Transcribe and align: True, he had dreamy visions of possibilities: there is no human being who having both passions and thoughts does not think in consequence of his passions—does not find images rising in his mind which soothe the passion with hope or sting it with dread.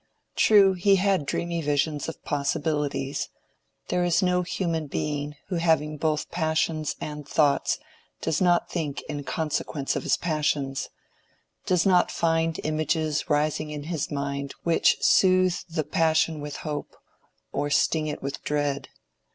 True, 0.35 0.73
he 0.73 0.95
had 0.95 1.27
dreamy 1.27 1.61
visions 1.61 2.09
of 2.09 2.23
possibilities: 2.23 3.29
there 3.89 4.03
is 4.03 4.23
no 4.23 4.41
human 4.41 4.87
being 4.87 5.35
who 5.49 5.57
having 5.57 5.97
both 5.97 6.31
passions 6.31 6.95
and 6.99 7.27
thoughts 7.29 7.77
does 8.19 8.41
not 8.41 8.67
think 8.67 9.01
in 9.01 9.23
consequence 9.23 9.95
of 9.95 10.01
his 10.01 10.17
passions—does 10.17 11.85
not 11.85 12.09
find 12.09 12.59
images 12.63 13.29
rising 13.29 13.69
in 13.69 13.83
his 13.93 14.09
mind 14.09 14.55
which 14.63 14.97
soothe 15.01 15.57
the 15.69 15.83
passion 15.83 16.39
with 16.41 16.55
hope 16.65 16.97
or 17.51 17.69
sting 17.69 18.07
it 18.07 18.23
with 18.23 18.43
dread. 18.43 18.89